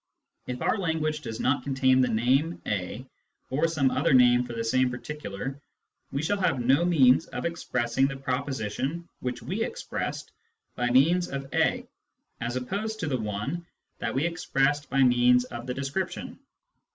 If 0.47 0.63
our 0.63 0.79
language 0.79 1.21
does 1.21 1.39
not 1.39 1.61
contain 1.61 2.01
the 2.01 2.07
name" 2.07 2.59
a" 2.65 3.05
or 3.51 3.67
some 3.67 3.91
other 3.91 4.15
name 4.15 4.43
for 4.43 4.53
the 4.53 4.63
same 4.63 4.89
particular, 4.89 5.61
we 6.11 6.23
shall 6.23 6.39
have 6.39 6.59
no 6.59 6.83
means 6.83 7.27
of 7.27 7.45
expressing 7.45 8.07
the 8.07 8.17
proposition 8.17 9.07
which 9.19 9.43
we 9.43 9.63
expressed 9.63 10.31
by 10.75 10.89
means 10.89 11.27
of" 11.29 11.53
a" 11.53 11.85
as 12.41 12.55
opposed 12.55 12.99
to 13.01 13.07
the 13.07 13.15
one 13.19 13.67
that 13.99 14.13
Classes 14.13 14.23
183 14.23 14.23
we 14.23 14.25
expressed 14.27 14.89
by 14.89 15.03
means 15.03 15.43
of 15.45 15.67
the 15.67 15.73
description. 15.75 16.39